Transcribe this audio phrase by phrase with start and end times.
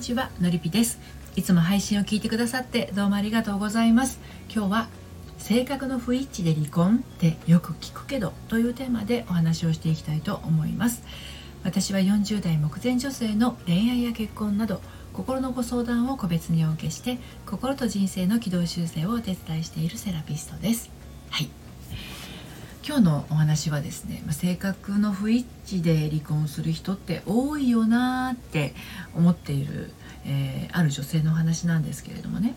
[0.00, 0.98] にちはのりぴです。
[1.36, 4.18] いつも配信を聞いてくださってどうもありがとうございます。
[4.50, 4.88] 今日は
[5.36, 11.02] 性格の不一致で離婚ってよく聞くけどというテーマでお話をしていきたいと思います。
[11.64, 14.80] 私は40代目前女性の恋愛や結婚など
[15.12, 20.90] 心のご相談を個別にお受けして心と人生の軌道修正をお手伝いしているセラピストです。
[21.28, 21.50] はい。
[22.82, 28.74] 今日のお話はですね性格の不一致で離婚する人って多いよなって
[29.14, 29.92] 思っている、
[30.24, 32.54] えー、ある女性のお話なんですけれどもね。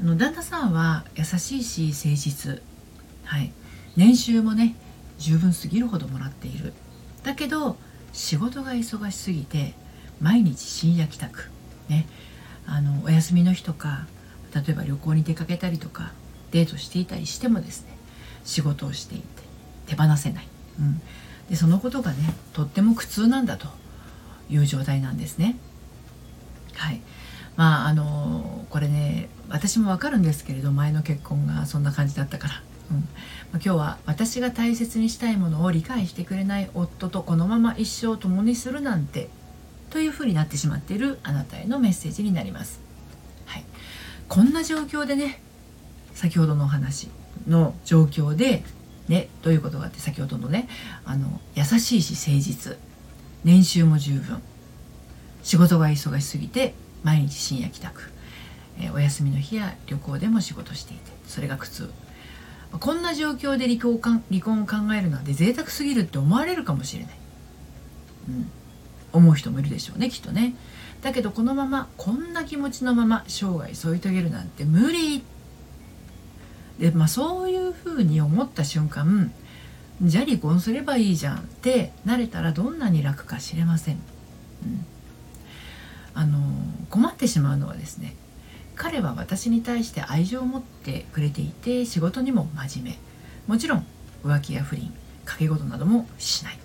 [0.00, 2.62] あの旦那さんは優しいし誠実、
[3.24, 3.52] はい、
[3.96, 4.76] 年収もね
[5.18, 6.72] 十分すぎるほどもらっている。
[7.22, 7.76] だけど
[8.14, 9.74] 仕事が忙しすぎて
[10.22, 11.50] 毎日深夜帰宅。
[11.88, 12.06] ね。
[12.66, 14.06] あのお休みの日とか
[14.54, 16.12] 例えば旅行に出かけたりとか
[16.50, 17.96] デートしていたりしてもですね
[18.44, 19.39] 仕事をしていて
[19.90, 21.00] 手放せない、うん、
[21.50, 22.18] でそのことがね
[22.52, 23.66] とっても苦痛なんだと
[24.48, 25.56] いう状態なんですね。
[26.74, 27.00] はい。
[27.56, 32.96] まああのこれね私もわかるんですけれど前の結婚がそんな感じだったから、うん。
[32.98, 33.06] まあ、
[33.54, 39.28] 今日は私が大切にしたいものを理解してくれない夫とこのまま一生共にするなんて
[39.90, 42.80] というふうになってしまっているあなたへのメッセージになります。
[43.46, 43.64] はい、
[44.28, 45.42] こんな状況でね
[46.14, 47.08] 先ほどのお話
[47.48, 48.62] の状況で
[49.10, 50.68] ね、どういうことがあって先ほどのね
[51.04, 52.78] あの優しいし誠実。
[53.42, 54.40] 年収も十分。
[55.42, 58.10] 仕事が忙しすぎて毎日深夜帰宅、
[58.78, 61.90] え、お休みの日や旅行でも仕事していてそれが苦痛。
[62.78, 67.14] こんな状況で離婚か離婚を考えるなんて贅沢すぎるって思われるかもしれない、
[68.28, 68.50] うん、
[69.12, 70.54] 思う人もいるでしょうねきっとね。
[71.02, 75.39] だけどこのままこんな気持ちのまま生涯添い遂げるなんて無理って
[76.80, 79.32] で、まあ、そういうふうに思った瞬間
[80.02, 84.00] じゃあ離婚すればいいじゃんってなれたらどんなに楽か知れません、うん、
[86.14, 86.38] あの
[86.88, 88.16] 困ってしまうのはですね
[88.80, 92.98] 彼は私に対して愛情を持ってくれていて仕事にも真面目。
[93.46, 93.86] もちろん
[94.24, 94.90] 浮気や不倫
[95.26, 96.58] 賭け事などもしない。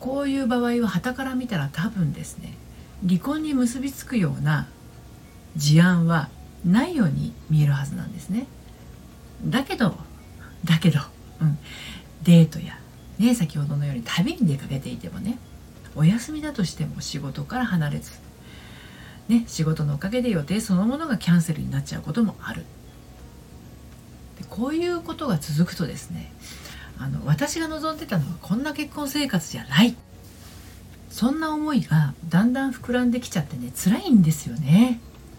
[0.00, 2.54] こういう場合は傍から見たら多分ですね
[3.06, 4.66] 離婚に結びつくような
[5.54, 6.30] 事案は
[6.64, 8.46] ないように見えるはずなんですね。
[9.44, 9.96] だけど
[10.64, 11.00] だけど、
[11.40, 11.58] うん、
[12.22, 12.78] デートや、
[13.18, 15.38] ね、先ほどのように旅に出かけていてもね
[15.94, 18.12] お休みだとしても仕事から離れず、
[19.28, 22.64] ね、仕事のおかげで予定そのものがキャンセルになっちゃうこともある。
[24.38, 26.32] でこういうことが続くとですね
[26.98, 29.94] あの私が望んでたのはこんな結婚生活じゃない。
[31.10, 34.98] そんな思いがだんだん膨らんできちゃってね辛いんですよね。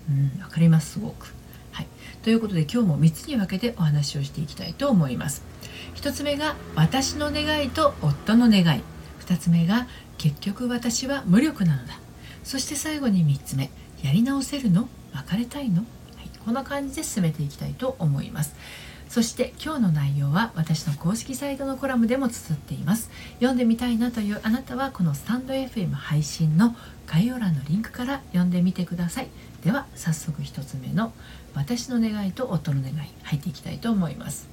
[0.10, 1.34] うん、分かりますすごく。
[1.72, 1.88] はい、
[2.24, 5.44] ということで今日も3つに分けてお話をしていきたいと思います。
[5.96, 8.84] 1つ目が私の願いと夫の願い
[9.22, 12.00] 2つ目が結局私は無力なのだ
[12.44, 13.72] そして最後に3つ目
[14.04, 14.88] やり直せるの？
[15.14, 15.82] 別れたいの、は
[16.24, 18.56] い、こんな感じで進めていきたいと思います。
[19.10, 23.10] そして今日の内容は私の公式サイトのコラムでも綴っています。
[23.36, 26.76] 読んでみたいなというあなたはこのスタンド FM 配信の
[27.08, 29.30] 概要欄のリンクから読んでみてください。
[29.64, 31.14] では早速1つ目の
[31.54, 34.50] 私の願いと夫の願い入っていきたいと思います。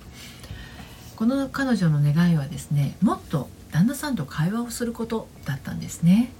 [1.16, 6.30] この彼女の願いはですねもっと旦那さんと会話をすることだったんですね。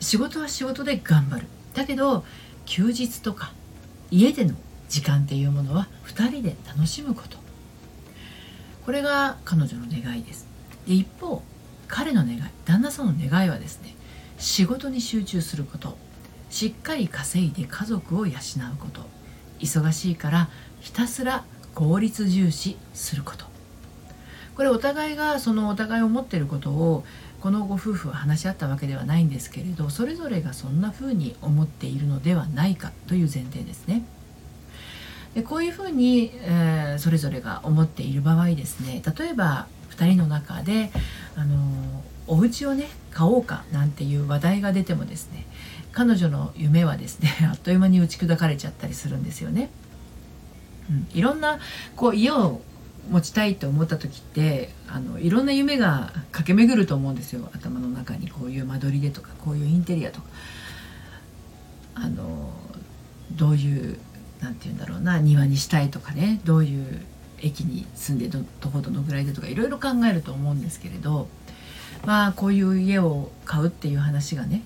[0.00, 1.46] 仕事は仕事で頑張る。
[1.74, 2.24] だけど
[2.66, 3.52] 休日とか
[4.10, 4.54] 家での
[4.94, 7.36] 時間っていうものは2人で楽しむこと。
[8.86, 10.46] これが彼女の願いです。
[10.86, 11.42] で一方
[11.88, 13.96] 彼の願い旦那さんの願いはですね
[14.38, 15.98] 仕事に集中すること。
[16.48, 18.36] しっかり稼いで家族を養う
[18.78, 19.00] こと。
[19.58, 20.48] 忙しいから
[20.80, 21.42] ひたすら
[21.74, 23.46] 効率重視すること。
[24.54, 27.04] これお互いがそのお互いを持っていることを
[27.40, 34.04] このご夫婦は話し合ったわけではないんですけれどそれぞれがそんな風に思っているのではないかという前提ですね。
[35.34, 40.90] でこういうふうに、えー、それぞれが思っている場合ですね例えば2人の中で
[41.36, 41.56] あの
[42.26, 45.46] お家をね買おうかなんていう話題が出てもですね
[45.92, 49.70] 彼女の夢はですね あっという間に打ち砕かれちゃったりするんですよね。
[50.90, 51.58] うん、いろんな
[51.96, 52.60] こう家を
[53.10, 60.26] 持ちたいと思った時ってあのいろんな夢が駆け巡ると思うんですよ頭の中にこういう間取りでとかこういうインテリアとか
[61.94, 62.50] あの
[63.32, 63.98] どういう
[64.44, 67.00] 何て言うんだろうな庭にしたいとかねどういう
[67.40, 71.28] 駅に住んでどどこどのぐらいでとかいろいろ考えると思うんですけれど
[72.04, 74.62] まあこういう家を買うっていう話がね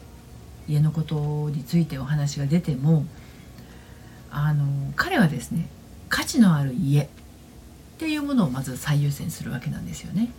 [0.69, 3.07] 家のことについてお話が出ても
[4.31, 5.69] あの彼はですね
[6.09, 7.09] 価値のある家っ
[7.99, 10.31] ていうものをまず最優先するわけなんですよね。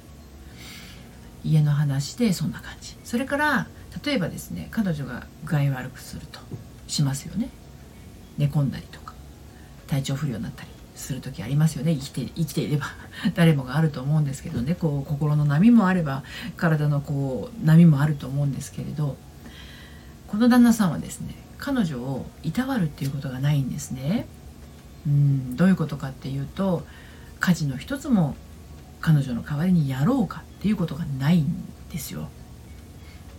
[1.43, 2.95] 家の話でそんな感じ。
[3.03, 3.67] それから
[4.03, 6.39] 例えばですね彼女が具合悪くすると
[6.87, 7.49] しますよね。
[8.37, 9.08] 寝込んだりとか。
[9.89, 12.87] 体調不良になったりする時ありますよね生きて生きていれば
[13.35, 16.23] 誰もがあると思うんですけどねこう心の波もあれば
[16.57, 19.17] 体のこう波もあると思うんですけれど
[20.27, 24.27] この旦那さんはですね彼女をいたわるっていうことがないんですね。
[25.05, 26.85] うんどういうことかっていうと
[27.39, 28.35] 家事の一つも
[29.01, 32.29] 彼女の代わりにやろうかっていうことがないんですよ。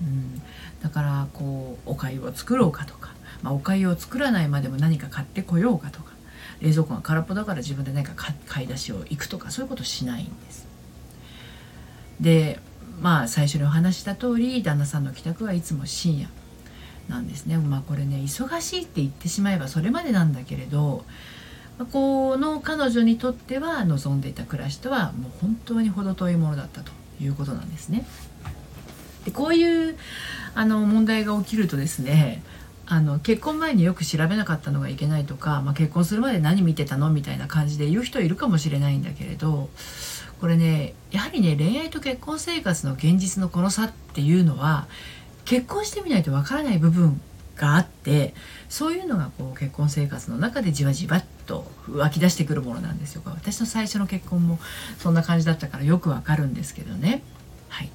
[0.01, 0.43] うん、
[0.83, 3.13] だからこうお粥を作ろうかとか、
[3.43, 6.10] まあ、お粥を作らないまでも何か買ってこようかとか
[6.61, 8.13] 冷蔵庫が空っぽだから自分で何か
[8.47, 10.67] 買い出しを行くとかそういうことしないんです。
[12.21, 12.61] で
[13.01, 16.29] まあ最初にお話した通り旦那さんの帰宅はいつも深夜
[17.09, 17.57] なんですね。
[17.57, 21.05] まあこれね忙しいって言ってしまえばそれまでなんだけれど
[21.93, 28.07] この彼女にとっては望んでいた暮らしとはもう本当に程遠いものだったということなんですね。
[29.25, 29.97] でこういう
[30.55, 32.43] あの問題が起きるとですね
[32.93, 39.71] あの結婚前によく調べなかったのがいけないとか、まあ、結婚するまで何見てたのみたいな感じで言う人いるかもしれないんだけれど
[40.41, 44.89] これねやはりね恋愛と結婚生活の現実のこの差っていうのは
[45.45, 47.21] 結婚してみないとわからない部分
[47.55, 48.35] があって
[48.69, 54.59] そういうのがこう結婚生活の中でじわじわっと湧き出してくるものなんですよ私の最初の結婚も
[54.99, 57.23] そんな感じだったからよくわかるんですけどね。
[57.69, 57.91] はい、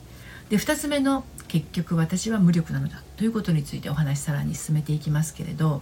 [0.50, 5.81] で2つ目の「結局私は無力なのだ」ということについてお話さらに進めていきますけれど、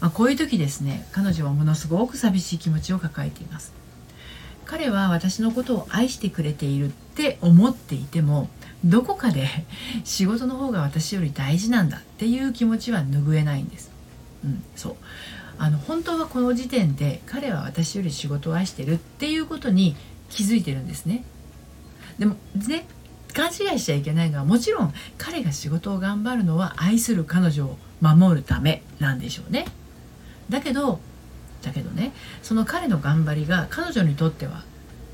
[0.00, 3.72] まあ、こういう時ですね彼女はものすごく寂しい気持ちを抱えています。
[4.70, 8.48] 彼は私のことを愛してくれているって思っていても
[8.84, 9.48] どこかで
[10.04, 13.90] 仕事の方が私より大事なんだっていう気持ちは拭えないんです。
[14.44, 14.96] うん、そう
[15.58, 19.96] あの本当はこの時点で彼は私より仕事を愛してるっていうことに
[20.30, 21.24] 気づいてるんですね。
[22.20, 22.36] でも
[22.68, 22.86] ね
[23.32, 29.66] 勘違いしちゃいけないのはもちろん彼が仕事を頑張るのは愛する彼女を守るためなんでしょうね。
[30.48, 31.00] だけど
[31.62, 32.12] だけどね
[32.42, 34.64] その彼の頑張りが彼女にとっては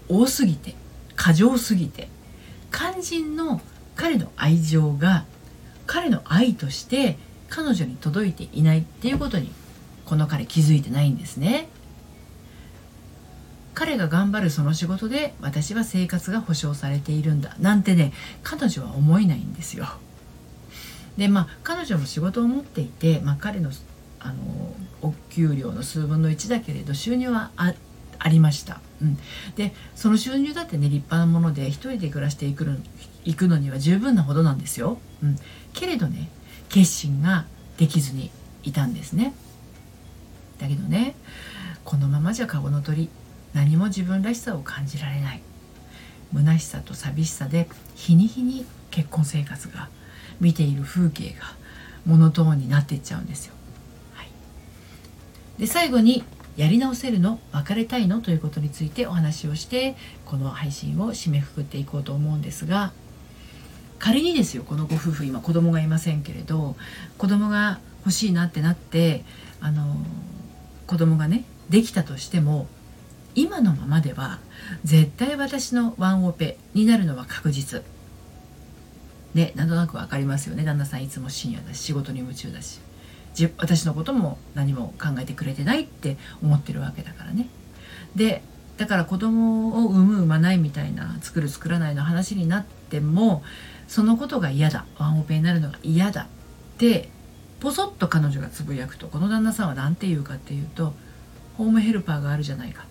[0.08, 0.74] 多すぎて
[1.16, 2.08] 過剰すぎて
[2.72, 3.60] 肝心の
[3.96, 5.24] 彼の愛情が
[5.86, 7.18] 彼の愛として
[7.48, 9.52] 彼女に届いていないっていうことに
[10.04, 11.68] この彼気づいてないんですね
[13.76, 17.54] 彼が頑張るその仕事で私は生活が保障されているんだ。
[17.60, 19.86] なんてね彼女は思えないんですよ。
[21.18, 23.70] でまあ彼女も仕事を持っていて、まあ、彼の
[24.18, 24.34] あの
[25.02, 27.74] お給料の数分の1だけれど収入はあ
[28.18, 29.18] ありました、うん、
[29.56, 32.78] でその収入だってね立派なもので一人で暮らしていくの
[33.26, 35.36] いくのには十分なほどなんですよ、うん、
[35.74, 36.30] けれどね
[36.70, 37.44] 決心が
[37.76, 38.30] できずに
[38.62, 39.34] いたんですね。
[40.58, 41.14] だけどね
[41.84, 43.10] このままじゃ籠の鳥
[43.56, 45.40] 何も自分らしさを感じられない。
[46.34, 49.88] 虚しさと寂しさで日に日に結婚生活が
[50.40, 51.54] 見ている風景が
[52.04, 53.54] モノトーンになっていっちゃうんですよ。
[54.12, 54.28] はい、
[55.58, 56.22] で最後に
[56.58, 58.20] やり直せるの別れたいの？
[58.20, 62.92] ということについてお話をしてこの配信を締めくくっていこうと思うんですが
[63.98, 66.76] 仮にですよこのご夫婦今子供がいませんけれど
[67.16, 69.24] 子供が欲しいなってなって
[69.62, 69.96] あの
[70.86, 72.66] 子供がねできたとしても
[73.36, 74.40] 今のままでは
[74.82, 77.82] 絶対私のワンオペになるのは確実。
[79.34, 80.64] ねなんとなく分かりますよね。
[80.64, 82.80] 旦那さんいつも深夜だし仕事に夢中だし。
[83.58, 87.46] 私のことも何も考えてくれてないって思ってるわけだからね。
[88.16, 88.42] で
[88.78, 93.42] だから子供を産む産まないみたいな作る作らないの話になっても
[93.88, 94.86] そのことが嫌だ。
[94.98, 96.26] ワンオペになるのが嫌だっ
[96.78, 97.10] て
[97.60, 100.94] ポソッと彼女がつぶやくとこの旦那さんは何て言うかっていうと
[101.58, 102.86] ホームヘルパーがあるじゃないか。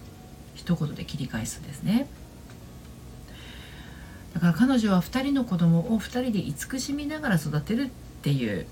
[0.65, 2.07] 一言で切り返すんですね。
[4.33, 7.89] だから彼女は2人の子供を2人で慈しみながら育てるっ
[8.21, 8.65] ていう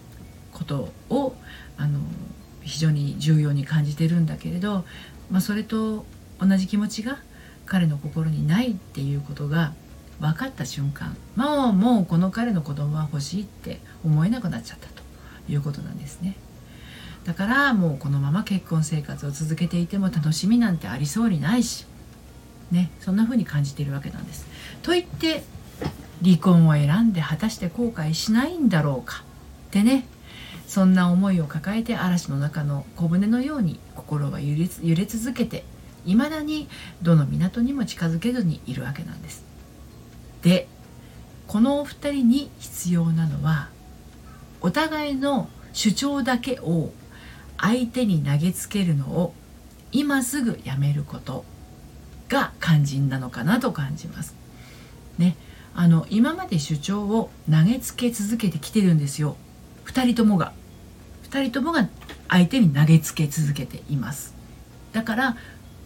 [0.51, 1.35] ことを
[1.77, 1.99] あの
[2.61, 4.83] 非常に重要に感じてるんだけれど、
[5.31, 6.05] まあ、それと
[6.39, 7.19] 同じ気持ちが
[7.65, 9.73] 彼の心にないっていうことが
[10.19, 15.01] 分かった瞬間もうもうこの彼の子供は欲しいって思えなくなっちゃったと
[15.47, 16.35] いうことなんですね。
[17.25, 21.85] だからもうこのまま結婚生活を続けていても楽しみなんてありそうにないし
[22.71, 24.45] ねそんな風に感じているわけなんです。
[24.81, 25.43] と言って
[26.23, 29.23] 離婚を選んで果たして後悔しないんだろうか。
[29.67, 30.05] ってね
[30.67, 35.63] そんな思いを抱えて嵐の中の小舟のように心は揺れ揺れ続けて
[36.05, 36.67] いまだに
[37.01, 39.45] どの港にも近づけずにいるわけなんです。
[40.41, 40.67] で
[41.47, 43.69] このお二人に必要なのは
[44.61, 46.91] お互いの主張だけを
[47.57, 49.33] 相手に投げつけるのを
[49.91, 51.45] 今すぐやめること
[52.29, 54.35] が肝心なのかなと感じます。
[55.17, 55.35] ね、
[55.75, 59.35] あの今まで主張を投げつけ続けてきてるんですよ
[59.85, 60.53] 2人ともが
[61.29, 61.87] 2人ともが
[62.29, 64.33] 相手に投げつけ続けています
[64.91, 65.37] だから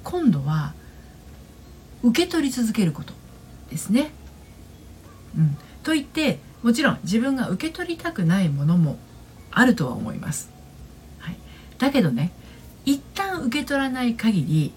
[0.03, 0.73] 今度は
[2.03, 3.13] 受け取り続けること
[3.69, 4.11] ですね。
[5.35, 8.97] うん、と言ってもちろん自分が受け取りたくないものも
[9.51, 10.49] あるとは思います。
[11.77, 12.31] だけどね
[12.85, 14.73] 一旦受け取らない限り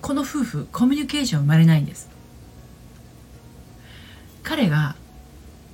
[0.00, 2.08] この夫婦コミュニケーション生まれないんです。
[4.42, 4.94] 彼が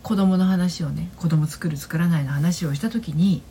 [0.03, 3.43] 子供の話をね子供作る作らないの話をした時に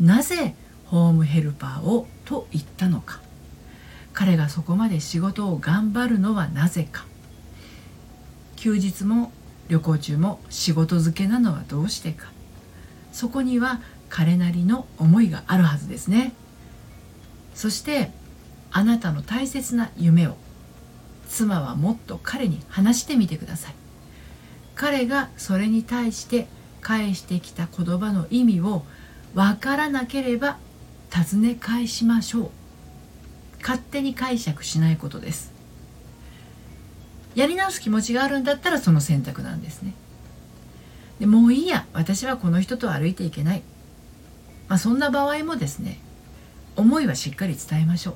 [0.00, 0.54] なぜ
[0.86, 3.20] ホームヘルパーをと言ったのか。
[4.12, 7.04] 彼がそこまで仕事を頑張るのはなぜか。
[8.56, 9.32] 休日も
[9.68, 12.32] 旅行中も仕事漬けなのはどうしてか。
[13.12, 16.32] そこには彼なりの思いがあるはずですね。
[17.54, 18.10] そして
[18.70, 20.36] あなたの大切な夢を
[21.28, 23.74] 妻はもっと彼に話してみてください。
[24.74, 26.48] 彼がそれに対して
[26.80, 28.84] 返してきた言葉の意味を
[29.34, 30.58] 分からなければ
[31.10, 32.50] 尋ね返しましょう。
[33.60, 35.52] 勝手に解釈しないことです。
[37.34, 39.94] やり直す気持ちがあるんだったらその選択なんですね。
[41.18, 43.62] でもういいや私はこの人と歩いていけない、
[44.68, 46.00] まあ、そんな場合もですね
[46.76, 48.14] 思いはしっかり伝えましょう。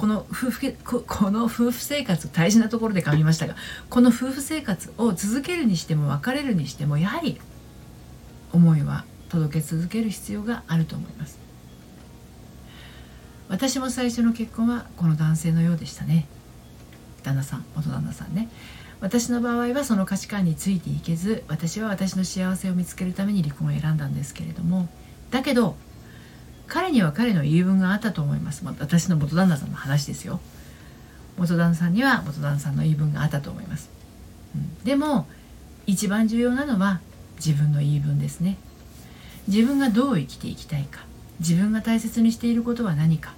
[0.00, 3.54] この夫婦この夫婦生活大事なところで噛みましたが
[3.90, 7.38] この夫婦生活を続けるにしても別れるにしてもやはり
[8.50, 11.38] 思いは届け続ける必要があると思います。
[13.48, 16.26] 私も最初の結婚はこの男性のようでしたね。
[17.22, 18.48] 旦那さん元旦那さんね。
[19.00, 24.88] 私の場合はその価値観についていけず私は私の幸せを見つけるために離婚を選んだんですけれども
[25.30, 25.76] だけど
[26.70, 30.40] 彼には彼の言い分があったと思います、まあ、私の元旦那さんの話ですよ。
[31.36, 33.88] 元旦那さんには元旦那さんの言い分があったと思います、
[34.54, 35.26] うん、でも
[35.86, 37.00] 一番重要なのは
[37.36, 38.56] 自分の言い分ですね。
[39.48, 41.00] 自分がどう生きていきたいか。
[41.40, 43.34] 自分が大切にしていることは何か。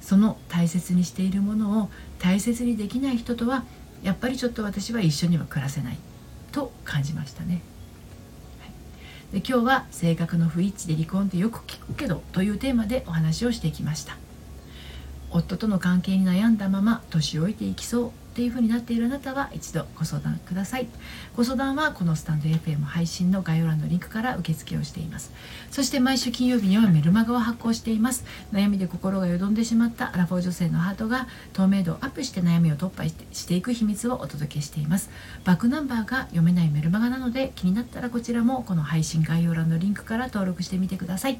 [0.00, 3.64] その大切にしているものを大切にできない人とは
[4.02, 5.96] やっぱりちょっと私は一緒には暮らせない。
[6.52, 7.62] と感じましたね。
[9.34, 14.16] で今日は性格の不一致で離婚ってよく聞くけどというテーマでお話をしてきました。
[15.32, 20.88] 夫との関係に悩んだまま年老いていきそうっていう風になっているあなたは一度ご相談ください。
[21.36, 25.30] ご相談はこのスタンド FM 配信の概要欄のリンクから受付をしています。
[25.70, 28.24] そして毎週金曜日にはメルマガを発行しています。
[28.52, 35.10] 悩みで心がよどんでしまったアラフォー女性のハートが透明度をアップして悩みを突破していく秘密をお届けしています。
[35.44, 41.38] バックナンバーが読めないメルマガなので気になったらこちらもこの配信概要欄のリンクから登録してみてください。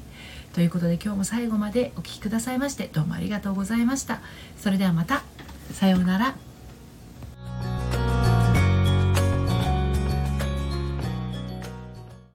[0.53, 4.21] ということで今日も最後までお聴きくださいましてどうもありがとうございました。
[4.57, 5.23] それではまた。
[5.73, 6.44] さようなら。